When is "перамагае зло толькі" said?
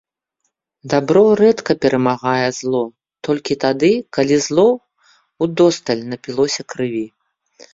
1.83-3.59